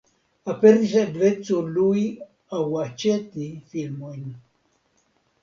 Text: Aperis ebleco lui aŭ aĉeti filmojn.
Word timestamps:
Aperis 0.51 0.93
ebleco 1.01 1.59
lui 1.75 2.01
aŭ 2.61 2.63
aĉeti 2.85 3.47
filmojn. 3.75 4.27